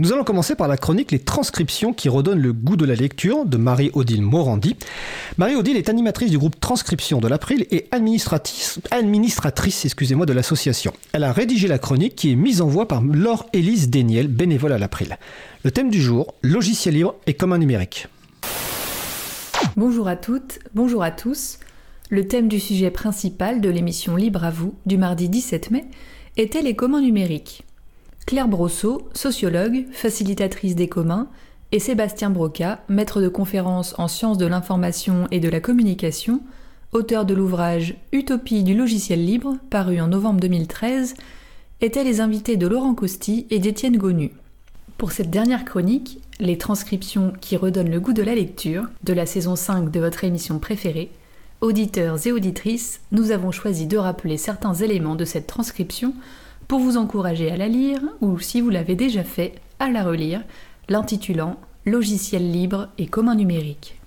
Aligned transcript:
Nous 0.00 0.12
allons 0.12 0.22
commencer 0.22 0.54
par 0.54 0.68
la 0.68 0.76
chronique 0.76 1.10
Les 1.10 1.18
transcriptions 1.18 1.92
qui 1.92 2.08
redonnent 2.08 2.38
le 2.38 2.52
goût 2.52 2.76
de 2.76 2.84
la 2.84 2.94
lecture 2.94 3.44
de 3.44 3.56
Marie-Odile 3.56 4.22
Morandi. 4.22 4.76
Marie-Odile 5.38 5.76
est 5.76 5.88
animatrice 5.88 6.30
du 6.30 6.38
groupe 6.38 6.60
Transcription 6.60 7.18
de 7.18 7.26
l'April 7.26 7.66
et 7.72 7.88
administratrice, 7.90 9.84
excusez-moi, 9.84 10.24
de 10.24 10.32
l'association. 10.32 10.92
Elle 11.12 11.24
a 11.24 11.32
rédigé 11.32 11.66
la 11.66 11.80
chronique 11.80 12.14
qui 12.14 12.30
est 12.30 12.36
mise 12.36 12.60
en 12.60 12.68
voix 12.68 12.86
par 12.86 13.02
Laure 13.02 13.46
Élise 13.52 13.90
Déniel, 13.90 14.28
bénévole 14.28 14.72
à 14.72 14.78
l'April. 14.78 15.18
Le 15.64 15.72
thème 15.72 15.90
du 15.90 16.00
jour, 16.00 16.32
logiciel 16.42 16.94
libre 16.94 17.16
et 17.26 17.34
commun 17.34 17.58
numérique. 17.58 18.06
Bonjour 19.76 20.06
à 20.06 20.14
toutes, 20.14 20.60
bonjour 20.76 21.02
à 21.02 21.10
tous. 21.10 21.58
Le 22.08 22.28
thème 22.28 22.46
du 22.46 22.60
sujet 22.60 22.92
principal 22.92 23.60
de 23.60 23.68
l'émission 23.68 24.14
Libre 24.14 24.44
à 24.44 24.52
vous 24.52 24.76
du 24.86 24.96
mardi 24.96 25.28
17 25.28 25.72
mai 25.72 25.86
était 26.36 26.62
les 26.62 26.76
communs 26.76 27.02
numériques. 27.02 27.64
Claire 28.28 28.46
Brosseau, 28.46 29.08
sociologue, 29.14 29.86
facilitatrice 29.90 30.74
des 30.74 30.86
communs, 30.86 31.28
et 31.72 31.78
Sébastien 31.78 32.28
Broca, 32.28 32.80
maître 32.90 33.22
de 33.22 33.28
conférences 33.30 33.94
en 33.96 34.06
sciences 34.06 34.36
de 34.36 34.44
l'information 34.44 35.26
et 35.30 35.40
de 35.40 35.48
la 35.48 35.60
communication, 35.60 36.42
auteur 36.92 37.24
de 37.24 37.32
l'ouvrage 37.32 37.96
Utopie 38.12 38.64
du 38.64 38.74
logiciel 38.74 39.24
libre, 39.24 39.56
paru 39.70 39.98
en 39.98 40.08
novembre 40.08 40.40
2013, 40.40 41.14
étaient 41.80 42.04
les 42.04 42.20
invités 42.20 42.58
de 42.58 42.66
Laurent 42.66 42.94
Costi 42.94 43.46
et 43.48 43.60
d'Étienne 43.60 43.96
Gonu. 43.96 44.32
Pour 44.98 45.12
cette 45.12 45.30
dernière 45.30 45.64
chronique, 45.64 46.20
les 46.38 46.58
transcriptions 46.58 47.32
qui 47.40 47.56
redonnent 47.56 47.90
le 47.90 47.98
goût 47.98 48.12
de 48.12 48.22
la 48.22 48.34
lecture 48.34 48.84
de 49.04 49.14
la 49.14 49.24
saison 49.24 49.56
5 49.56 49.90
de 49.90 50.00
votre 50.00 50.24
émission 50.24 50.58
préférée, 50.58 51.10
auditeurs 51.62 52.26
et 52.26 52.32
auditrices, 52.32 53.00
nous 53.10 53.30
avons 53.30 53.52
choisi 53.52 53.86
de 53.86 53.96
rappeler 53.96 54.36
certains 54.36 54.74
éléments 54.74 55.16
de 55.16 55.24
cette 55.24 55.46
transcription 55.46 56.12
pour 56.68 56.78
vous 56.78 56.98
encourager 56.98 57.50
à 57.50 57.56
la 57.56 57.66
lire 57.66 58.00
ou, 58.20 58.38
si 58.38 58.60
vous 58.60 58.68
l'avez 58.68 58.94
déjà 58.94 59.24
fait, 59.24 59.54
à 59.78 59.90
la 59.90 60.04
relire, 60.04 60.44
l'intitulant 60.88 61.56
Logiciel 61.86 62.52
libre 62.52 62.88
et 62.98 63.06
commun 63.06 63.34
numérique. 63.34 63.98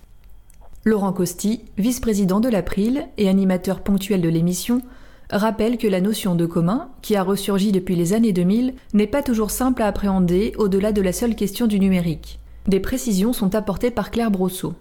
Laurent 0.84 1.12
Costi, 1.12 1.62
vice-président 1.76 2.38
de 2.38 2.48
l'April 2.48 3.08
et 3.18 3.28
animateur 3.28 3.80
ponctuel 3.80 4.20
de 4.20 4.28
l'émission, 4.28 4.82
rappelle 5.30 5.78
que 5.78 5.88
la 5.88 6.00
notion 6.00 6.36
de 6.36 6.46
commun, 6.46 6.90
qui 7.02 7.16
a 7.16 7.24
ressurgi 7.24 7.72
depuis 7.72 7.96
les 7.96 8.12
années 8.12 8.32
2000, 8.32 8.74
n'est 8.94 9.08
pas 9.08 9.22
toujours 9.22 9.50
simple 9.50 9.82
à 9.82 9.88
appréhender 9.88 10.52
au-delà 10.58 10.92
de 10.92 11.02
la 11.02 11.12
seule 11.12 11.34
question 11.34 11.66
du 11.66 11.80
numérique. 11.80 12.38
Des 12.68 12.78
précisions 12.78 13.32
sont 13.32 13.56
apportées 13.56 13.90
par 13.90 14.12
Claire 14.12 14.30
Brosseau. 14.30 14.74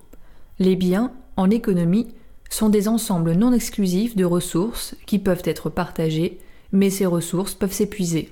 Les 0.59 0.75
biens, 0.75 1.11
en 1.37 1.49
économie, 1.49 2.09
sont 2.51 2.69
des 2.69 2.87
ensembles 2.87 3.33
non 3.33 3.51
exclusifs 3.53 4.15
de 4.15 4.25
ressources 4.25 4.95
qui 5.07 5.17
peuvent 5.17 5.43
être 5.45 5.71
partagées 5.71 6.37
mais 6.71 6.89
ces 6.89 7.05
ressources 7.05 7.53
peuvent 7.53 7.73
s'épuiser. 7.73 8.29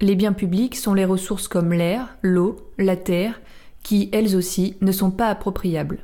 Les 0.00 0.14
biens 0.14 0.32
publics 0.32 0.76
sont 0.76 0.94
les 0.94 1.04
ressources 1.04 1.48
comme 1.48 1.72
l'air, 1.72 2.16
l'eau, 2.22 2.56
la 2.78 2.96
terre, 2.96 3.40
qui, 3.82 4.08
elles 4.12 4.36
aussi, 4.36 4.76
ne 4.80 4.92
sont 4.92 5.10
pas 5.10 5.28
appropriables. 5.28 6.00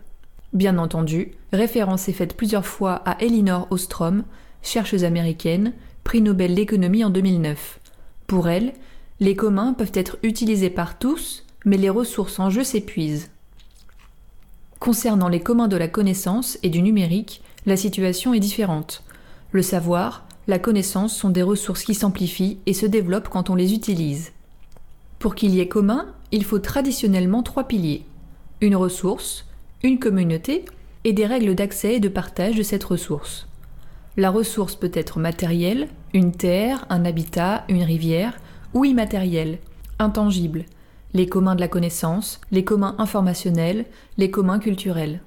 Bien 0.52 0.78
entendu, 0.78 1.32
référence 1.52 2.08
est 2.08 2.12
faite 2.12 2.36
plusieurs 2.36 2.66
fois 2.66 2.94
à 3.06 3.22
Elinor 3.22 3.66
Ostrom, 3.70 4.24
chercheuse 4.62 5.04
américaine, 5.04 5.72
prix 6.04 6.20
Nobel 6.20 6.54
d'économie 6.54 7.04
en 7.04 7.10
2009. 7.10 7.80
Pour 8.26 8.48
elle, 8.48 8.72
les 9.20 9.36
communs 9.36 9.72
peuvent 9.72 9.92
être 9.94 10.18
utilisés 10.22 10.70
par 10.70 10.98
tous, 10.98 11.44
mais 11.64 11.76
les 11.76 11.90
ressources 11.90 12.38
en 12.38 12.50
jeu 12.50 12.64
s'épuisent. 12.64 13.30
Concernant 14.78 15.28
les 15.28 15.40
communs 15.40 15.68
de 15.68 15.76
la 15.76 15.88
connaissance 15.88 16.58
et 16.62 16.68
du 16.68 16.82
numérique, 16.82 17.42
la 17.66 17.76
situation 17.76 18.34
est 18.34 18.40
différente. 18.40 19.04
Le 19.52 19.62
savoir, 19.62 20.26
la 20.48 20.58
connaissance 20.58 21.16
sont 21.16 21.30
des 21.30 21.42
ressources 21.42 21.84
qui 21.84 21.94
s'amplifient 21.94 22.58
et 22.66 22.74
se 22.74 22.86
développent 22.86 23.28
quand 23.28 23.50
on 23.50 23.54
les 23.54 23.74
utilise. 23.74 24.32
Pour 25.18 25.34
qu'il 25.34 25.54
y 25.54 25.60
ait 25.60 25.68
commun, 25.68 26.06
il 26.32 26.44
faut 26.44 26.58
traditionnellement 26.58 27.42
trois 27.42 27.64
piliers. 27.64 28.04
Une 28.60 28.74
ressource, 28.74 29.46
une 29.82 29.98
communauté 29.98 30.64
et 31.04 31.12
des 31.12 31.26
règles 31.26 31.54
d'accès 31.54 31.94
et 31.94 32.00
de 32.00 32.08
partage 32.08 32.56
de 32.56 32.62
cette 32.62 32.84
ressource. 32.84 33.46
La 34.16 34.30
ressource 34.30 34.74
peut 34.74 34.90
être 34.92 35.18
matérielle, 35.18 35.88
une 36.12 36.32
terre, 36.32 36.86
un 36.90 37.04
habitat, 37.04 37.64
une 37.68 37.82
rivière, 37.82 38.38
ou 38.74 38.84
immatérielle, 38.84 39.58
intangible, 39.98 40.64
les 41.14 41.26
communs 41.26 41.54
de 41.54 41.60
la 41.60 41.68
connaissance, 41.68 42.40
les 42.50 42.64
communs 42.64 42.94
informationnels, 42.98 43.86
les 44.18 44.30
communs 44.30 44.58
culturels. 44.58 45.20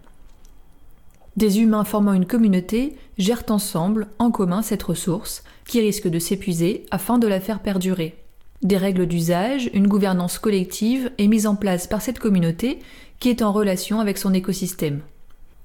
Des 1.36 1.60
humains 1.60 1.84
formant 1.84 2.14
une 2.14 2.26
communauté 2.26 2.96
gèrent 3.18 3.44
ensemble, 3.50 4.08
en 4.20 4.32
commun, 4.32 4.62
cette 4.62 4.84
ressource, 4.84 5.44
qui 5.68 5.82
risque 5.82 6.08
de 6.08 6.20
s'épuiser 6.20 6.86
afin 6.92 7.18
de 7.18 7.28
la 7.28 7.42
faire 7.42 7.60
perdurer. 7.60 8.16
Des 8.62 8.78
règles 8.78 9.06
d'usage, 9.06 9.70
une 9.74 9.88
gouvernance 9.88 10.40
collective 10.40 11.12
est 11.18 11.28
mise 11.28 11.46
en 11.46 11.56
place 11.56 11.88
par 11.88 12.02
cette 12.02 12.20
communauté 12.20 12.80
qui 13.20 13.30
est 13.30 13.42
en 13.42 13.52
relation 13.52 14.00
avec 14.00 14.18
son 14.18 14.34
écosystème. 14.34 15.02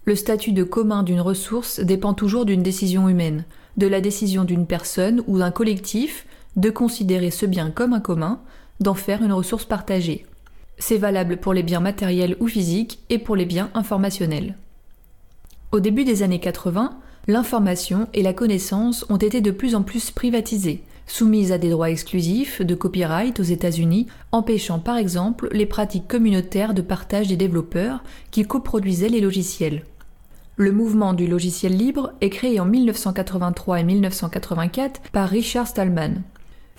Le 0.06 0.16
statut 0.16 0.53
de 0.53 0.64
commun 0.64 1.03
d'une 1.04 1.20
ressource 1.20 1.78
dépend 1.78 2.14
toujours 2.14 2.47
d'une 2.47 2.62
décision 2.62 3.09
humaine, 3.09 3.44
de 3.76 3.86
la 3.86 4.00
décision 4.00 4.44
d'une 4.44 4.66
personne 4.66 5.22
ou 5.28 5.38
d'un 5.38 5.50
collectif 5.50 6.26
de 6.56 6.70
considérer 6.70 7.30
ce 7.30 7.47
bien 7.47 7.70
comme 7.70 7.92
un 7.92 8.00
commun, 8.00 8.41
d'en 8.80 8.94
faire 8.94 9.22
une 9.22 9.32
ressource 9.32 9.64
partagée. 9.64 10.26
C'est 10.78 10.97
valable 10.97 11.36
pour 11.36 11.53
les 11.53 11.62
biens 11.62 11.80
matériels 11.80 12.36
ou 12.41 12.48
physiques 12.48 12.98
et 13.09 13.19
pour 13.19 13.36
les 13.36 13.47
biens 13.47 13.70
informationnels. 13.75 14.56
Au 15.72 15.78
début 15.78 16.03
des 16.03 16.25
années 16.25 16.41
80, 16.41 16.98
l'information 17.28 18.08
et 18.12 18.25
la 18.25 18.32
connaissance 18.32 19.06
ont 19.08 19.19
été 19.19 19.41
de 19.41 19.53
plus 19.53 19.76
en 19.76 19.82
plus 19.82 20.10
privatisées, 20.10 20.82
soumises 21.06 21.53
à 21.53 21.58
des 21.58 21.70
droits 21.70 21.91
exclusifs 21.91 22.60
de 22.60 22.75
copyright 22.75 23.38
aux 23.38 23.44
États-Unis, 23.44 24.09
empêchant 24.32 24.80
par 24.80 24.97
exemple 24.97 25.48
les 25.53 25.66
pratiques 25.66 26.09
communautaires 26.09 26.75
de 26.75 26.82
partage 26.82 27.28
des 27.28 27.36
développeurs 27.36 28.03
qui 28.32 28.42
coproduisaient 28.42 29.09
les 29.09 29.20
logiciels. 29.20 29.84
Le 30.56 30.72
mouvement 30.72 31.14
du 31.14 31.28
logiciel 31.28 31.76
libre 31.76 32.14
est 32.20 32.30
créé 32.30 32.59
en 32.59 32.64
1983 32.64 33.80
et 33.80 33.84
1984 33.84 35.00
par 35.12 35.28
Richard 35.28 35.69
Stallman. 35.69 36.22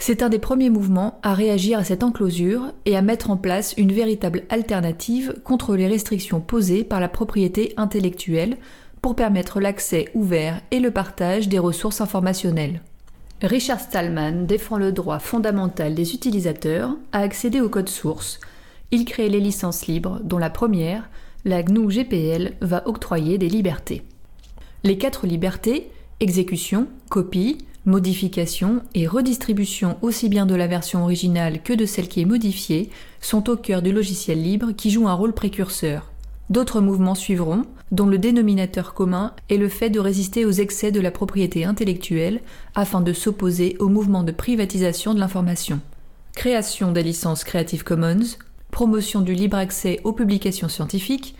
C'est 0.03 0.23
un 0.23 0.29
des 0.29 0.39
premiers 0.39 0.71
mouvements 0.71 1.19
à 1.21 1.35
réagir 1.35 1.77
à 1.77 1.83
cette 1.83 2.01
enclosure 2.01 2.73
et 2.85 2.97
à 2.97 3.03
mettre 3.03 3.29
en 3.29 3.37
place 3.37 3.75
une 3.77 3.91
véritable 3.91 4.45
alternative 4.49 5.35
contre 5.43 5.75
les 5.75 5.85
restrictions 5.85 6.41
posées 6.41 6.83
par 6.83 6.99
la 6.99 7.07
propriété 7.07 7.75
intellectuelle 7.77 8.57
pour 9.03 9.15
permettre 9.15 9.59
l'accès 9.59 10.09
ouvert 10.15 10.59
et 10.71 10.79
le 10.79 10.89
partage 10.89 11.49
des 11.49 11.59
ressources 11.59 12.01
informationnelles. 12.01 12.81
Richard 13.43 13.79
Stallman 13.79 14.47
défend 14.47 14.79
le 14.79 14.91
droit 14.91 15.19
fondamental 15.19 15.93
des 15.93 16.15
utilisateurs 16.15 16.97
à 17.11 17.19
accéder 17.19 17.61
au 17.61 17.69
code 17.69 17.87
source. 17.87 18.39
Il 18.89 19.05
crée 19.05 19.29
les 19.29 19.39
licences 19.39 19.85
libres, 19.85 20.19
dont 20.23 20.39
la 20.39 20.49
première, 20.49 21.11
la 21.45 21.61
GNU 21.61 21.89
GPL, 21.89 22.53
va 22.61 22.87
octroyer 22.87 23.37
des 23.37 23.49
libertés. 23.49 24.01
Les 24.83 24.97
quatre 24.97 25.27
libertés, 25.27 25.91
exécution, 26.19 26.87
copie, 27.09 27.59
modification 27.85 28.81
et 28.93 29.07
redistribution 29.07 29.97
aussi 30.01 30.29
bien 30.29 30.45
de 30.45 30.55
la 30.55 30.67
version 30.67 31.03
originale 31.03 31.61
que 31.63 31.73
de 31.73 31.85
celle 31.85 32.07
qui 32.07 32.21
est 32.21 32.25
modifiée, 32.25 32.89
sont 33.21 33.49
au 33.49 33.57
cœur 33.57 33.81
du 33.81 33.91
logiciel 33.91 34.41
libre 34.41 34.71
qui 34.71 34.91
joue 34.91 35.07
un 35.07 35.13
rôle 35.13 35.33
précurseur. 35.33 36.11
D'autres 36.49 36.81
mouvements 36.81 37.15
suivront, 37.15 37.63
dont 37.91 38.07
le 38.07 38.17
dénominateur 38.17 38.93
commun 38.93 39.33
est 39.49 39.57
le 39.57 39.69
fait 39.69 39.89
de 39.89 39.99
résister 39.99 40.45
aux 40.45 40.51
excès 40.51 40.91
de 40.91 40.99
la 40.99 41.11
propriété 41.11 41.63
intellectuelle 41.63 42.41
afin 42.75 43.01
de 43.01 43.13
s'opposer 43.13 43.77
au 43.79 43.87
mouvement 43.87 44.23
de 44.23 44.31
privatisation 44.31 45.13
de 45.13 45.19
l'information. 45.19 45.79
Création 46.33 46.91
des 46.91 47.03
licences 47.03 47.43
Creative 47.43 47.83
Commons, 47.83 48.37
promotion 48.69 49.21
du 49.21 49.33
libre 49.33 49.57
accès 49.57 49.99
aux 50.03 50.13
publications 50.13 50.69
scientifiques, 50.69 51.35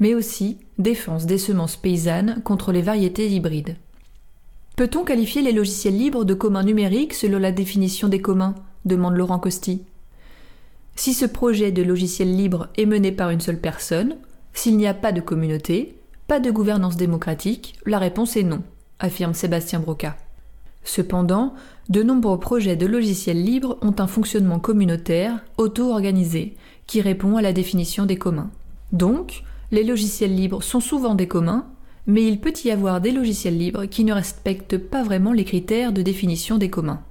mais 0.00 0.14
aussi 0.14 0.58
défense 0.78 1.26
des 1.26 1.38
semences 1.38 1.76
paysannes 1.76 2.42
contre 2.44 2.72
les 2.72 2.82
variétés 2.82 3.30
hybrides. 3.30 3.76
Peut-on 4.76 5.04
qualifier 5.04 5.42
les 5.42 5.52
logiciels 5.52 5.98
libres 5.98 6.24
de 6.24 6.32
communs 6.32 6.62
numériques 6.62 7.12
selon 7.12 7.38
la 7.38 7.52
définition 7.52 8.08
des 8.08 8.22
communs? 8.22 8.54
demande 8.86 9.16
Laurent 9.16 9.38
Costi. 9.38 9.82
Si 10.96 11.12
ce 11.12 11.26
projet 11.26 11.72
de 11.72 11.82
logiciel 11.82 12.34
libre 12.34 12.68
est 12.78 12.86
mené 12.86 13.12
par 13.12 13.30
une 13.30 13.40
seule 13.40 13.60
personne, 13.60 14.16
s'il 14.54 14.78
n'y 14.78 14.86
a 14.86 14.94
pas 14.94 15.12
de 15.12 15.20
communauté, 15.20 15.98
pas 16.26 16.40
de 16.40 16.50
gouvernance 16.50 16.96
démocratique, 16.96 17.74
la 17.84 17.98
réponse 17.98 18.36
est 18.36 18.42
non, 18.44 18.62
affirme 18.98 19.34
Sébastien 19.34 19.78
Broca. 19.78 20.16
Cependant, 20.84 21.54
de 21.90 22.02
nombreux 22.02 22.40
projets 22.40 22.76
de 22.76 22.86
logiciels 22.86 23.42
libres 23.42 23.78
ont 23.82 23.94
un 23.98 24.06
fonctionnement 24.06 24.58
communautaire, 24.58 25.44
auto-organisé, 25.58 26.56
qui 26.86 27.02
répond 27.02 27.36
à 27.36 27.42
la 27.42 27.52
définition 27.52 28.06
des 28.06 28.16
communs. 28.16 28.50
Donc, 28.90 29.44
les 29.70 29.84
logiciels 29.84 30.34
libres 30.34 30.62
sont 30.62 30.80
souvent 30.80 31.14
des 31.14 31.28
communs, 31.28 31.66
mais 32.06 32.26
il 32.26 32.40
peut 32.40 32.52
y 32.64 32.70
avoir 32.70 33.00
des 33.00 33.12
logiciels 33.12 33.58
libres 33.58 33.84
qui 33.84 34.04
ne 34.04 34.12
respectent 34.12 34.78
pas 34.78 35.02
vraiment 35.02 35.32
les 35.32 35.44
critères 35.44 35.92
de 35.92 36.02
définition 36.02 36.58
des 36.58 36.70
communs. 36.70 37.02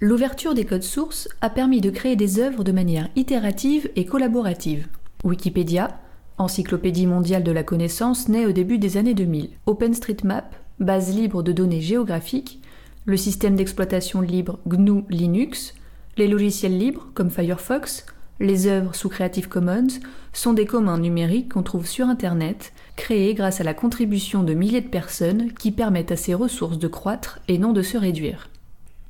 L'ouverture 0.00 0.54
des 0.54 0.64
codes 0.64 0.82
sources 0.82 1.28
a 1.40 1.50
permis 1.50 1.80
de 1.80 1.90
créer 1.90 2.16
des 2.16 2.38
œuvres 2.38 2.64
de 2.64 2.72
manière 2.72 3.08
itérative 3.16 3.90
et 3.96 4.04
collaborative. 4.04 4.88
Wikipédia, 5.22 5.98
Encyclopédie 6.36 7.06
mondiale 7.06 7.44
de 7.44 7.52
la 7.52 7.62
connaissance 7.62 8.28
naît 8.28 8.44
au 8.44 8.52
début 8.52 8.78
des 8.78 8.96
années 8.96 9.14
2000. 9.14 9.50
OpenStreetMap, 9.66 10.54
base 10.80 11.14
libre 11.14 11.44
de 11.44 11.52
données 11.52 11.80
géographiques, 11.80 12.60
le 13.04 13.16
système 13.16 13.54
d'exploitation 13.54 14.20
libre 14.20 14.58
GNU 14.66 15.04
Linux, 15.10 15.74
les 16.16 16.26
logiciels 16.26 16.76
libres 16.76 17.08
comme 17.14 17.30
Firefox, 17.30 18.06
Les 18.40 18.66
œuvres 18.66 18.96
sous 18.96 19.08
Creative 19.08 19.48
Commons 19.48 20.00
sont 20.32 20.54
des 20.54 20.66
communs 20.66 20.98
numériques 20.98 21.52
qu'on 21.52 21.62
trouve 21.62 21.86
sur 21.86 22.08
Internet, 22.08 22.72
créés 22.96 23.34
grâce 23.34 23.60
à 23.60 23.64
la 23.64 23.74
contribution 23.74 24.42
de 24.42 24.54
milliers 24.54 24.80
de 24.80 24.88
personnes 24.88 25.52
qui 25.52 25.70
permettent 25.70 26.12
à 26.12 26.16
ces 26.16 26.34
ressources 26.34 26.78
de 26.78 26.88
croître 26.88 27.40
et 27.48 27.58
non 27.58 27.72
de 27.72 27.82
se 27.82 27.96
réduire. 27.96 28.48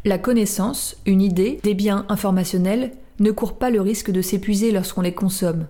La 0.04 0.18
connaissance, 0.18 0.96
une 1.06 1.22
idée, 1.22 1.60
des 1.62 1.74
biens 1.74 2.04
informationnels 2.08 2.92
ne 3.20 3.30
courent 3.30 3.56
pas 3.56 3.70
le 3.70 3.80
risque 3.80 4.10
de 4.10 4.22
s'épuiser 4.22 4.70
lorsqu'on 4.70 5.00
les 5.00 5.14
consomme. 5.14 5.66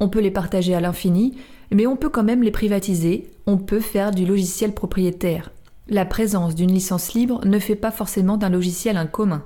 On 0.00 0.08
peut 0.08 0.20
les 0.20 0.30
partager 0.30 0.74
à 0.74 0.80
l'infini, 0.80 1.36
mais 1.70 1.86
on 1.86 1.96
peut 1.96 2.08
quand 2.08 2.22
même 2.22 2.42
les 2.42 2.50
privatiser, 2.50 3.30
on 3.46 3.56
peut 3.56 3.80
faire 3.80 4.10
du 4.10 4.26
logiciel 4.26 4.72
propriétaire. 4.72 5.50
La 5.88 6.04
présence 6.04 6.54
d'une 6.54 6.72
licence 6.72 7.14
libre 7.14 7.44
ne 7.46 7.58
fait 7.58 7.76
pas 7.76 7.90
forcément 7.90 8.36
d'un 8.36 8.50
logiciel 8.50 8.96
un 8.96 9.06
commun. 9.06 9.42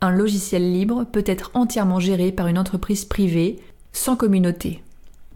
Un 0.00 0.10
logiciel 0.10 0.72
libre 0.72 1.04
peut 1.04 1.24
être 1.26 1.50
entièrement 1.54 2.00
géré 2.00 2.32
par 2.32 2.46
une 2.48 2.58
entreprise 2.58 3.04
privée, 3.04 3.58
sans 3.92 4.16
communauté. 4.16 4.82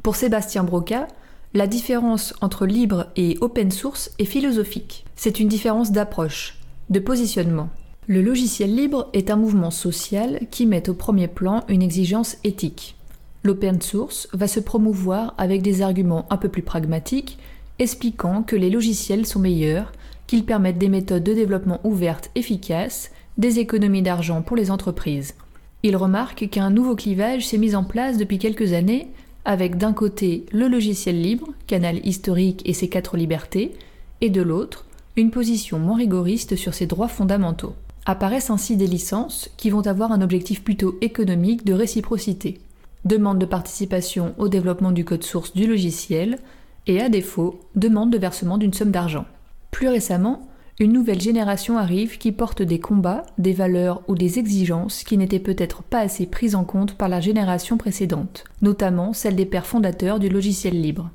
Pour 0.02 0.16
Sébastien 0.16 0.64
Broca, 0.64 1.06
la 1.54 1.66
différence 1.66 2.34
entre 2.42 2.66
libre 2.66 3.06
et 3.16 3.38
open 3.40 3.70
source 3.70 4.10
est 4.18 4.26
philosophique. 4.26 5.06
C'est 5.16 5.40
une 5.40 5.48
différence 5.48 5.92
d'approche, 5.92 6.58
de 6.90 6.98
positionnement. 6.98 7.70
Le 8.06 8.20
logiciel 8.20 8.74
libre 8.74 9.08
est 9.14 9.30
un 9.30 9.36
mouvement 9.36 9.70
social 9.70 10.40
qui 10.50 10.66
met 10.66 10.90
au 10.90 10.94
premier 10.94 11.26
plan 11.26 11.64
une 11.68 11.82
exigence 11.82 12.36
éthique. 12.44 12.96
L'open 13.44 13.80
source 13.80 14.28
va 14.32 14.46
se 14.46 14.60
promouvoir 14.60 15.34
avec 15.38 15.62
des 15.62 15.80
arguments 15.80 16.26
un 16.28 16.36
peu 16.36 16.50
plus 16.50 16.62
pragmatiques, 16.62 17.38
expliquant 17.78 18.42
que 18.42 18.56
les 18.56 18.70
logiciels 18.70 19.24
sont 19.24 19.40
meilleurs, 19.40 19.92
qu'ils 20.26 20.44
permettent 20.44 20.78
des 20.78 20.88
méthodes 20.88 21.24
de 21.24 21.32
développement 21.32 21.80
ouvertes 21.84 22.30
efficaces, 22.34 23.10
des 23.38 23.58
économies 23.58 24.02
d'argent 24.02 24.42
pour 24.42 24.56
les 24.56 24.70
entreprises. 24.70 25.34
Il 25.82 25.96
remarque 25.96 26.50
qu'un 26.50 26.70
nouveau 26.70 26.96
clivage 26.96 27.46
s'est 27.46 27.56
mis 27.56 27.74
en 27.74 27.84
place 27.84 28.18
depuis 28.18 28.38
quelques 28.38 28.74
années, 28.74 29.10
avec 29.48 29.78
d'un 29.78 29.94
côté 29.94 30.44
le 30.52 30.68
logiciel 30.68 31.20
libre, 31.20 31.48
canal 31.66 32.06
historique 32.06 32.62
et 32.64 32.74
ses 32.74 32.88
quatre 32.88 33.16
libertés, 33.16 33.72
et 34.20 34.30
de 34.30 34.42
l'autre, 34.42 34.84
une 35.16 35.30
position 35.30 35.78
moins 35.78 35.96
rigoriste 35.96 36.54
sur 36.54 36.74
ses 36.74 36.86
droits 36.86 37.08
fondamentaux. 37.08 37.74
Apparaissent 38.04 38.50
ainsi 38.50 38.76
des 38.76 38.86
licences 38.86 39.50
qui 39.56 39.70
vont 39.70 39.86
avoir 39.86 40.12
un 40.12 40.20
objectif 40.20 40.62
plutôt 40.62 40.98
économique 41.00 41.64
de 41.64 41.72
réciprocité 41.72 42.60
demande 43.04 43.38
de 43.38 43.46
participation 43.46 44.34
au 44.38 44.48
développement 44.48 44.92
du 44.92 45.04
code 45.04 45.24
source 45.24 45.54
du 45.54 45.66
logiciel, 45.66 46.38
et 46.86 47.00
à 47.00 47.08
défaut, 47.08 47.60
demande 47.74 48.10
de 48.10 48.18
versement 48.18 48.58
d'une 48.58 48.74
somme 48.74 48.90
d'argent. 48.90 49.24
Plus 49.70 49.88
récemment, 49.88 50.48
une 50.80 50.92
nouvelle 50.92 51.20
génération 51.20 51.76
arrive 51.76 52.18
qui 52.18 52.30
porte 52.30 52.62
des 52.62 52.78
combats, 52.78 53.24
des 53.36 53.52
valeurs 53.52 54.02
ou 54.06 54.14
des 54.14 54.38
exigences 54.38 55.02
qui 55.02 55.16
n'étaient 55.16 55.40
peut-être 55.40 55.82
pas 55.82 55.98
assez 55.98 56.26
prises 56.26 56.54
en 56.54 56.62
compte 56.62 56.94
par 56.94 57.08
la 57.08 57.20
génération 57.20 57.76
précédente, 57.76 58.44
notamment 58.62 59.12
celle 59.12 59.34
des 59.34 59.46
pères 59.46 59.66
fondateurs 59.66 60.20
du 60.20 60.28
logiciel 60.28 60.80
libre. 60.80 61.10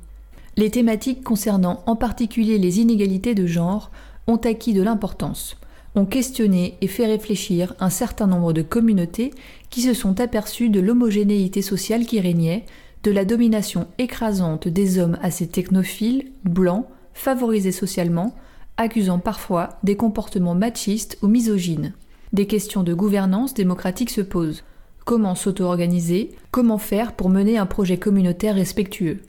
Les 0.56 0.70
thématiques 0.70 1.24
concernant 1.24 1.82
en 1.86 1.96
particulier 1.96 2.58
les 2.58 2.80
inégalités 2.80 3.34
de 3.34 3.46
genre 3.46 3.90
ont 4.26 4.36
acquis 4.36 4.74
de 4.74 4.82
l'importance, 4.82 5.56
ont 5.94 6.04
questionné 6.04 6.76
et 6.82 6.86
fait 6.86 7.06
réfléchir 7.06 7.74
un 7.80 7.90
certain 7.90 8.26
nombre 8.26 8.52
de 8.52 8.62
communautés 8.62 9.30
qui 9.70 9.80
se 9.80 9.94
sont 9.94 10.20
aperçues 10.20 10.68
de 10.68 10.80
l'homogénéité 10.80 11.62
sociale 11.62 12.04
qui 12.04 12.20
régnait, 12.20 12.66
de 13.02 13.10
la 13.10 13.24
domination 13.24 13.86
écrasante 13.98 14.68
des 14.68 14.98
hommes 14.98 15.18
assez 15.22 15.46
technophiles, 15.46 16.32
blancs, 16.44 16.86
favorisés 17.14 17.72
socialement, 17.72 18.34
accusant 18.76 19.18
parfois 19.18 19.78
des 19.82 19.96
comportements 19.96 20.54
machistes 20.54 21.18
ou 21.22 21.28
misogynes. 21.28 21.92
Des 22.32 22.46
questions 22.46 22.82
de 22.82 22.94
gouvernance 22.94 23.54
démocratique 23.54 24.10
se 24.10 24.20
posent. 24.20 24.64
Comment 25.04 25.34
s'auto-organiser? 25.34 26.32
Comment 26.50 26.78
faire 26.78 27.12
pour 27.12 27.28
mener 27.28 27.58
un 27.58 27.66
projet 27.66 27.98
communautaire 27.98 28.54
respectueux? 28.54 29.20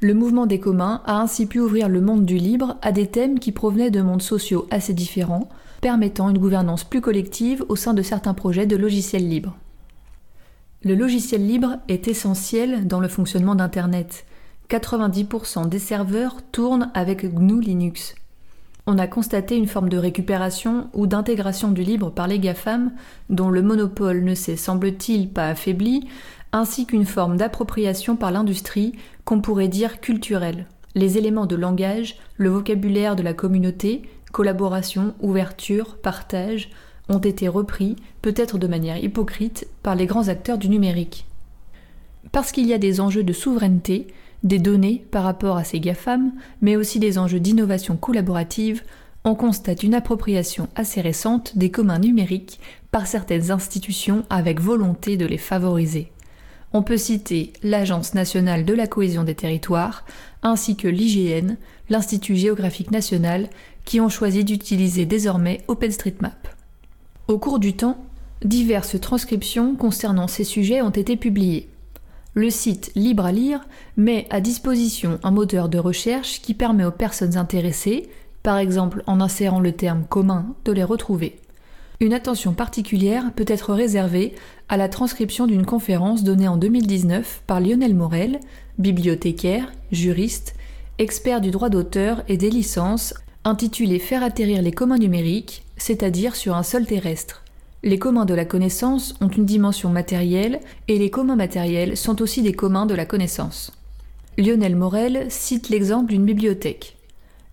Le 0.00 0.14
mouvement 0.14 0.46
des 0.46 0.58
communs 0.58 1.00
a 1.06 1.20
ainsi 1.20 1.46
pu 1.46 1.60
ouvrir 1.60 1.88
le 1.88 2.00
monde 2.00 2.24
du 2.24 2.36
libre 2.36 2.76
à 2.82 2.90
des 2.90 3.06
thèmes 3.06 3.38
qui 3.38 3.52
provenaient 3.52 3.92
de 3.92 4.02
mondes 4.02 4.22
sociaux 4.22 4.66
assez 4.70 4.94
différents, 4.94 5.48
permettant 5.80 6.28
une 6.28 6.38
gouvernance 6.38 6.82
plus 6.82 7.00
collective 7.00 7.64
au 7.68 7.76
sein 7.76 7.94
de 7.94 8.02
certains 8.02 8.34
projets 8.34 8.66
de 8.66 8.76
logiciels 8.76 9.28
libres. 9.28 9.56
Le 10.82 10.96
logiciel 10.96 11.46
libre 11.46 11.76
est 11.86 12.08
essentiel 12.08 12.88
dans 12.88 12.98
le 12.98 13.06
fonctionnement 13.06 13.54
d'Internet. 13.54 14.24
90% 14.68 15.68
des 15.68 15.78
serveurs 15.78 16.38
tournent 16.50 16.90
avec 16.94 17.24
GNU 17.24 17.60
Linux. 17.60 18.16
On 18.86 18.98
a 18.98 19.06
constaté 19.06 19.56
une 19.56 19.68
forme 19.68 19.88
de 19.88 19.96
récupération 19.96 20.88
ou 20.92 21.06
d'intégration 21.06 21.70
du 21.70 21.82
libre 21.82 22.10
par 22.10 22.26
les 22.26 22.40
GAFAM, 22.40 22.92
dont 23.30 23.48
le 23.48 23.62
monopole 23.62 24.24
ne 24.24 24.34
s'est, 24.34 24.56
semble-t-il, 24.56 25.28
pas 25.30 25.48
affaibli, 25.48 26.08
ainsi 26.50 26.84
qu'une 26.84 27.06
forme 27.06 27.36
d'appropriation 27.36 28.16
par 28.16 28.32
l'industrie 28.32 28.92
qu'on 29.24 29.40
pourrait 29.40 29.68
dire 29.68 30.00
culturelle. 30.00 30.66
Les 30.96 31.16
éléments 31.16 31.46
de 31.46 31.54
langage, 31.54 32.16
le 32.36 32.50
vocabulaire 32.50 33.14
de 33.14 33.22
la 33.22 33.34
communauté, 33.34 34.02
collaboration, 34.32 35.14
ouverture, 35.20 35.96
partage, 35.98 36.68
ont 37.08 37.18
été 37.18 37.46
repris, 37.46 37.96
peut-être 38.20 38.58
de 38.58 38.66
manière 38.66 39.02
hypocrite, 39.02 39.68
par 39.84 39.94
les 39.94 40.06
grands 40.06 40.28
acteurs 40.28 40.58
du 40.58 40.68
numérique. 40.68 41.26
Parce 42.30 42.52
qu'il 42.52 42.66
y 42.66 42.72
a 42.72 42.78
des 42.78 43.00
enjeux 43.00 43.24
de 43.24 43.32
souveraineté, 43.32 44.06
des 44.42 44.58
données 44.58 45.04
par 45.10 45.24
rapport 45.24 45.56
à 45.56 45.64
ces 45.64 45.80
GAFAM, 45.80 46.32
mais 46.60 46.76
aussi 46.76 46.98
des 46.98 47.18
enjeux 47.18 47.40
d'innovation 47.40 47.96
collaborative, 47.96 48.82
on 49.24 49.34
constate 49.34 49.82
une 49.82 49.94
appropriation 49.94 50.68
assez 50.74 51.00
récente 51.00 51.56
des 51.56 51.70
communs 51.70 51.98
numériques 51.98 52.60
par 52.90 53.06
certaines 53.06 53.50
institutions 53.50 54.24
avec 54.30 54.60
volonté 54.60 55.16
de 55.16 55.26
les 55.26 55.38
favoriser. 55.38 56.10
On 56.72 56.82
peut 56.82 56.96
citer 56.96 57.52
l'Agence 57.62 58.14
nationale 58.14 58.64
de 58.64 58.72
la 58.72 58.86
cohésion 58.86 59.24
des 59.24 59.34
territoires, 59.34 60.04
ainsi 60.42 60.74
que 60.74 60.88
l'IGN, 60.88 61.56
l'Institut 61.90 62.34
géographique 62.34 62.90
national, 62.90 63.48
qui 63.84 64.00
ont 64.00 64.08
choisi 64.08 64.42
d'utiliser 64.44 65.04
désormais 65.04 65.60
OpenStreetMap. 65.68 66.48
Au 67.28 67.38
cours 67.38 67.58
du 67.58 67.74
temps, 67.74 67.98
diverses 68.42 68.98
transcriptions 69.00 69.76
concernant 69.76 70.28
ces 70.28 70.44
sujets 70.44 70.82
ont 70.82 70.90
été 70.90 71.16
publiées. 71.16 71.68
Le 72.34 72.48
site 72.48 72.92
Libre 72.94 73.26
à 73.26 73.32
lire 73.32 73.60
met 73.98 74.26
à 74.30 74.40
disposition 74.40 75.18
un 75.22 75.30
moteur 75.30 75.68
de 75.68 75.78
recherche 75.78 76.40
qui 76.40 76.54
permet 76.54 76.84
aux 76.84 76.90
personnes 76.90 77.36
intéressées, 77.36 78.08
par 78.42 78.56
exemple 78.56 79.02
en 79.06 79.20
insérant 79.20 79.60
le 79.60 79.72
terme 79.72 80.04
commun, 80.08 80.54
de 80.64 80.72
les 80.72 80.82
retrouver. 80.82 81.36
Une 82.00 82.14
attention 82.14 82.54
particulière 82.54 83.32
peut 83.36 83.44
être 83.46 83.74
réservée 83.74 84.34
à 84.70 84.78
la 84.78 84.88
transcription 84.88 85.46
d'une 85.46 85.66
conférence 85.66 86.24
donnée 86.24 86.48
en 86.48 86.56
2019 86.56 87.42
par 87.46 87.60
Lionel 87.60 87.94
Morel, 87.94 88.40
bibliothécaire, 88.78 89.70
juriste, 89.92 90.54
expert 90.98 91.42
du 91.42 91.50
droit 91.50 91.68
d'auteur 91.68 92.22
et 92.28 92.38
des 92.38 92.50
licences 92.50 93.12
intitulé 93.44 93.98
Faire 93.98 94.22
atterrir 94.22 94.62
les 94.62 94.72
communs 94.72 94.98
numériques, 94.98 95.64
c'est-à-dire 95.76 96.34
sur 96.34 96.56
un 96.56 96.62
sol 96.62 96.86
terrestre. 96.86 97.41
Les 97.84 97.98
communs 97.98 98.26
de 98.26 98.34
la 98.34 98.44
connaissance 98.44 99.16
ont 99.20 99.28
une 99.28 99.44
dimension 99.44 99.90
matérielle 99.90 100.60
et 100.86 100.98
les 100.98 101.10
communs 101.10 101.34
matériels 101.34 101.96
sont 101.96 102.22
aussi 102.22 102.40
des 102.40 102.52
communs 102.52 102.86
de 102.86 102.94
la 102.94 103.06
connaissance. 103.06 103.72
Lionel 104.38 104.76
Morel 104.76 105.26
cite 105.30 105.68
l'exemple 105.68 106.12
d'une 106.12 106.24
bibliothèque. 106.24 106.96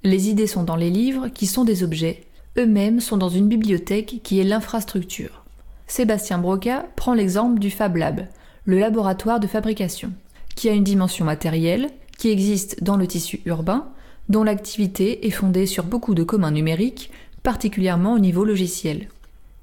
Les 0.03 0.29
idées 0.29 0.45
sont 0.45 0.63
dans 0.63 0.75
les 0.75 0.91
livres 0.91 1.29
qui 1.29 1.48
sont 1.48 1.63
des 1.63 1.83
objets, 1.83 2.25
eux-mêmes 2.59 3.00
sont 3.00 3.17
dans 3.17 3.29
une 3.29 3.48
bibliothèque 3.48 4.21
qui 4.24 4.39
est 4.39 4.43
l'infrastructure. 4.43 5.43
Sébastien 5.88 6.38
Broca 6.38 6.86
prend 6.95 7.15
l'exemple 7.15 7.59
du 7.59 7.71
Fab 7.71 7.95
Lab, 7.95 8.27
le 8.65 8.77
laboratoire 8.77 9.39
de 9.39 9.48
fabrication, 9.48 10.13
qui 10.55 10.69
a 10.69 10.74
une 10.74 10.83
dimension 10.83 11.25
matérielle, 11.25 11.89
qui 12.19 12.29
existe 12.29 12.83
dans 12.83 12.98
le 12.98 13.07
tissu 13.07 13.41
urbain, 13.45 13.88
dont 14.29 14.43
l'activité 14.43 15.25
est 15.25 15.31
fondée 15.31 15.65
sur 15.65 15.86
beaucoup 15.86 16.13
de 16.13 16.24
communs 16.24 16.51
numériques, 16.51 17.09
particulièrement 17.41 18.13
au 18.13 18.19
niveau 18.19 18.45
logiciel. 18.45 19.07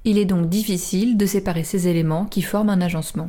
Il 0.07 0.19
est 0.19 0.25
donc 0.25 0.49
difficile 0.49 1.19
de 1.19 1.27
séparer 1.27 1.65
ces 1.65 1.89
éléments 1.89 2.25
qui 2.25 2.41
forment 2.41 2.71
un 2.71 2.81
agencement. 2.81 3.29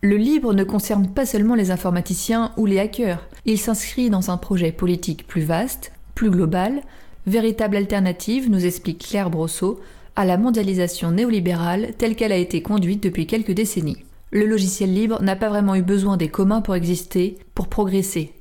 Le 0.00 0.16
libre 0.16 0.52
ne 0.52 0.64
concerne 0.64 1.06
pas 1.08 1.26
seulement 1.26 1.54
les 1.54 1.70
informaticiens 1.70 2.50
ou 2.56 2.66
les 2.66 2.80
hackers, 2.80 3.24
il 3.44 3.58
s'inscrit 3.58 4.10
dans 4.10 4.32
un 4.32 4.36
projet 4.36 4.72
politique 4.72 5.26
plus 5.26 5.42
vaste, 5.42 5.92
plus 6.16 6.30
global, 6.30 6.80
véritable 7.26 7.76
alternative, 7.76 8.50
nous 8.50 8.66
explique 8.66 9.06
Claire 9.06 9.30
Brosseau, 9.30 9.78
à 10.16 10.24
la 10.24 10.36
mondialisation 10.36 11.12
néolibérale 11.12 11.92
telle 11.96 12.16
qu'elle 12.16 12.32
a 12.32 12.36
été 12.36 12.62
conduite 12.62 13.02
depuis 13.02 13.26
quelques 13.26 13.52
décennies. 13.52 14.04
Le 14.32 14.46
logiciel 14.46 14.92
libre 14.92 15.22
n'a 15.22 15.36
pas 15.36 15.48
vraiment 15.48 15.76
eu 15.76 15.82
besoin 15.82 16.16
des 16.16 16.28
communs 16.28 16.60
pour 16.60 16.74
exister, 16.74 17.38
pour 17.54 17.68
progresser, 17.68 18.32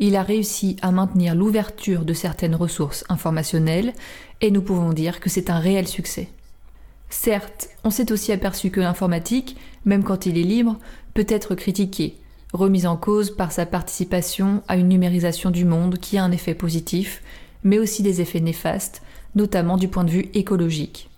il 0.00 0.14
a 0.14 0.22
réussi 0.22 0.76
à 0.80 0.92
maintenir 0.92 1.34
l'ouverture 1.34 2.04
de 2.04 2.12
certaines 2.12 2.54
ressources 2.54 3.04
informationnelles 3.08 3.92
et 4.40 4.52
nous 4.52 4.62
pouvons 4.62 4.92
dire 4.92 5.18
que 5.18 5.28
c'est 5.28 5.50
un 5.50 5.58
réel 5.58 5.88
succès. 5.88 6.28
Certes, 7.10 7.70
on 7.84 7.90
s'est 7.90 8.12
aussi 8.12 8.32
aperçu 8.32 8.70
que 8.70 8.80
l'informatique, 8.80 9.56
même 9.84 10.04
quand 10.04 10.26
il 10.26 10.38
est 10.38 10.42
libre, 10.42 10.78
peut 11.14 11.26
être 11.28 11.54
critiqué, 11.54 12.16
remise 12.52 12.86
en 12.86 12.96
cause 12.96 13.34
par 13.34 13.52
sa 13.52 13.66
participation 13.66 14.62
à 14.68 14.76
une 14.76 14.88
numérisation 14.88 15.50
du 15.50 15.64
monde 15.64 15.98
qui 15.98 16.18
a 16.18 16.24
un 16.24 16.32
effet 16.32 16.54
positif, 16.54 17.22
mais 17.64 17.78
aussi 17.78 18.02
des 18.02 18.20
effets 18.20 18.40
néfastes, 18.40 19.02
notamment 19.34 19.76
du 19.76 19.88
point 19.88 20.04
de 20.04 20.10
vue 20.10 20.28
écologique. 20.34 21.08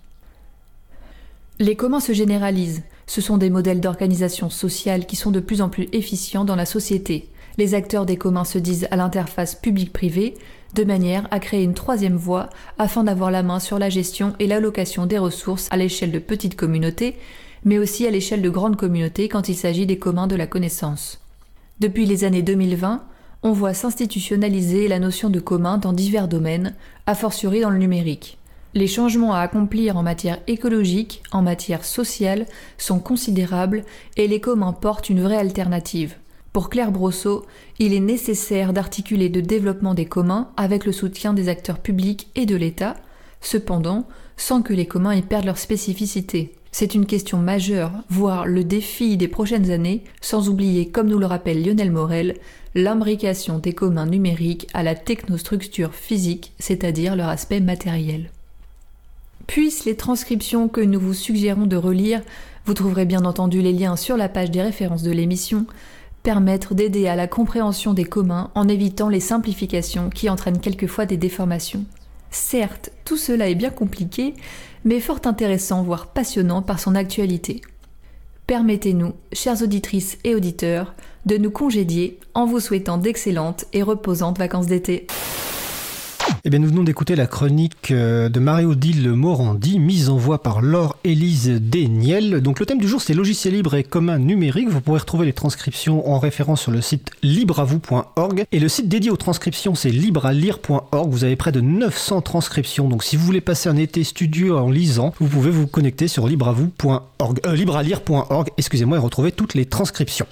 Les 1.59 1.77
communs 1.77 2.01
se 2.01 2.13
généralisent, 2.13 2.83
Ce 3.07 3.21
sont 3.21 3.39
des 3.39 3.51
modèles 3.51 3.81
d'organisation 3.81 4.51
sociale 4.51 5.05
qui 5.05 5.17
sont 5.17 5.33
de 5.33 5.41
plus 5.41 5.63
en 5.63 5.69
plus 5.69 5.89
efficients 5.93 6.45
dans 6.45 6.55
la 6.55 6.65
société. 6.65 7.29
Les 7.59 7.75
acteurs 7.75 8.07
des 8.07 8.17
communs 8.17 8.45
se 8.45 8.59
disent 8.59 8.89
à 8.91 8.97
l'interface 8.97 9.55
public-privé, 9.55 10.35
de 10.75 10.85
manière 10.85 11.27
à 11.31 11.41
créer 11.41 11.65
une 11.65 11.75
troisième 11.75 12.17
voie 12.17 12.49
afin 12.79 13.05
d'avoir 13.05 13.31
la 13.31 13.43
main 13.43 13.59
sur 13.59 13.79
la 13.79 13.91
gestion 13.91 14.35
et 14.39 14.47
l'allocation 14.47 15.07
des 15.07 15.19
ressources 15.19 15.69
à 15.71 15.77
l'échelle 15.77 16.13
de 16.13 16.19
petites 16.19 16.57
communautés, 16.57 17.17
mais 17.65 17.79
aussi 17.79 18.07
à 18.07 18.11
l'échelle 18.11 18.43
de 18.43 18.51
grandes 18.51 18.77
communautés 18.77 19.29
quand 19.29 19.49
il 19.49 19.57
s'agit 19.57 19.87
des 19.87 19.99
communs 19.99 20.27
de 20.27 20.37
la 20.37 20.47
connaissance. 20.47 21.21
Depuis 21.81 22.07
les 22.07 22.25
années 22.25 22.43
2020, 22.43 23.03
on 23.43 23.53
voit 23.53 23.75
s'institutionnaliser 23.75 24.87
la 24.87 24.99
notion 24.99 25.31
de 25.31 25.41
commun 25.41 25.79
dans 25.79 25.93
divers 25.93 26.29
domaines, 26.29 26.75
a 27.07 27.15
fortiori 27.15 27.61
dans 27.61 27.71
le 27.71 27.79
numérique. 27.79 28.39
Les 28.75 28.87
changements 28.87 29.35
à 29.35 29.41
accomplir 29.41 29.97
en 29.97 30.03
matière 30.03 30.39
écologique, 30.47 31.23
en 31.33 31.43
matière 31.43 31.85
sociale, 31.85 32.47
sont 32.79 33.01
considérables 33.01 33.83
et 34.17 34.29
les 34.29 34.41
communs 34.41 34.73
portent 34.73 35.11
une 35.11 35.23
vraie 35.23 35.39
alternative. 35.39 36.15
Pour 36.53 36.69
Claire 36.69 36.91
Brosseau, 36.91 37.47
il 37.79 37.95
est 37.95 38.01
nécessaire 38.01 38.73
d'articuler 38.73 39.29
le 39.29 39.41
développement 39.41 39.95
des 39.95 40.07
communs 40.07 40.51
avec 40.57 40.85
le 40.85 40.93
soutien 40.93 41.33
des 41.33 41.49
acteurs 41.49 41.79
publics 41.79 42.29
et 42.35 42.45
de 42.45 42.57
l'État, 42.57 42.97
cependant 43.41 44.09
sans 44.37 44.63
que 44.63 44.73
les 44.73 44.87
communs 44.87 45.15
y 45.15 45.23
perdent 45.23 45.45
leur 45.45 45.59
spécificité. 45.59 46.53
C'est 46.73 46.95
une 46.95 47.07
question 47.07 47.39
majeure, 47.39 47.93
voire 48.09 48.47
le 48.47 48.65
défi 48.65 49.17
des 49.17 49.29
prochaines 49.29 49.71
années, 49.71 50.03
sans 50.21 50.49
oublier, 50.49 50.89
comme 50.89 51.09
nous 51.09 51.19
le 51.19 51.27
rappelle 51.27 51.65
Lionel 51.65 51.91
Morel, 51.91 52.37
l'imbrication 52.75 53.59
des 53.59 53.73
communs 53.73 54.07
numériques 54.07 54.69
à 54.73 54.83
la 54.83 54.95
technostructure 54.95 55.95
physique, 55.95 56.53
c'est-à-dire 56.59 57.17
leur 57.17 57.29
aspect 57.29 57.61
matériel. 57.61 58.31
Puissent 59.47 59.85
les 59.85 59.97
transcriptions 59.97 60.69
que 60.69 60.81
nous 60.81 61.01
vous 61.01 61.15
suggérons 61.15 61.67
de 61.67 61.77
relire, 61.77 62.23
vous 62.67 62.75
trouverez 62.75 63.05
bien 63.05 63.25
entendu 63.25 63.63
les 63.63 63.73
liens 63.73 63.97
sur 63.97 64.17
la 64.17 64.29
page 64.29 64.53
des 64.53 64.63
références 64.63 65.03
de 65.03 65.11
l'émission, 65.11 65.67
permettre 66.23 66.75
d'aider 66.75 67.09
à 67.09 67.17
la 67.17 67.27
compréhension 67.27 67.95
des 67.95 68.05
communs 68.05 68.51
en 68.55 68.69
évitant 68.69 69.09
les 69.09 69.21
simplifications 69.21 70.11
qui 70.11 70.29
entraînent 70.29 70.61
quelquefois 70.61 71.07
des 71.07 71.17
déformations. 71.17 71.85
Certes, 72.31 72.91
tout 73.05 73.17
cela 73.17 73.49
est 73.49 73.55
bien 73.55 73.71
compliqué, 73.71 74.35
mais 74.85 75.01
fort 75.01 75.21
intéressant, 75.25 75.83
voire 75.83 76.09
passionnant 76.09 76.63
par 76.63 76.79
son 76.79 76.95
actualité. 76.95 77.61
Permettez-nous, 78.47 79.13
chères 79.33 79.63
auditrices 79.63 80.19
et 80.25 80.35
auditeurs, 80.35 80.95
de 81.27 81.37
nous 81.37 81.51
congédier 81.51 82.19
en 82.35 82.47
vous 82.47 82.61
souhaitant 82.61 82.99
d'excellentes 82.99 83.65
et 83.73 83.83
reposantes 83.83 84.39
vacances 84.39 84.67
d'été. 84.67 85.07
Eh 86.43 86.49
bien, 86.49 86.59
nous 86.59 86.69
venons 86.69 86.85
d'écouter 86.85 87.17
la 87.17 87.27
chronique 87.27 87.91
euh, 87.91 88.31
de 88.31 88.41
Marie-Odile 88.41 89.11
Morandi, 89.11 89.79
mise 89.79 90.09
en 90.09 90.17
voix 90.17 90.43
par 90.43 90.63
Laure-Élise 90.63 91.51
Desniel. 91.61 92.41
Donc, 92.41 92.61
le 92.61 92.67
thème 92.67 92.79
du 92.79 92.89
jour, 92.89 93.03
c'est 93.03 93.13
logiciel 93.13 93.53
libre 93.53 93.75
et 93.75 93.85
commun 93.85 94.19
numérique. 94.19 94.71
Vous 94.71 94.81
pourrez 94.81 95.01
retrouver 95.01 95.27
les 95.27 95.35
transcriptions 95.35 96.11
en 96.11 96.19
référence 96.19 96.63
sur 96.63 96.71
le 96.71 96.81
site 96.81 97.11
libreavou.org. 97.23 98.45
Et 98.53 98.59
le 98.59 98.69
site 98.71 98.89
dédié 98.89 99.11
aux 99.11 99.19
transcriptions, 99.19 99.75
c'est 99.75 99.91
librealire.org. 99.91 101.11
Vous 101.11 101.25
avez 101.25 101.37
près 101.37 101.53
de 101.53 101.61
900 101.61 102.23
transcriptions. 102.23 102.89
Donc, 102.89 103.05
si 103.05 103.17
vous 103.17 103.27
voulez 103.27 103.43
passer 103.43 103.69
un 103.69 103.77
été 103.77 104.03
studieux 104.03 104.57
en 104.57 104.71
lisant, 104.71 105.13
vous 105.21 105.29
pouvez 105.29 105.51
vous 105.51 105.67
connecter 105.67 106.09
sur 106.09 106.27
libreavou.org, 106.27 107.41
euh, 107.45 107.55
librealire.org, 107.55 108.49
excusez-moi, 108.57 108.97
et 108.97 109.01
retrouver 109.01 109.33
toutes 109.33 109.53
les 109.53 109.67
transcriptions. 109.67 110.27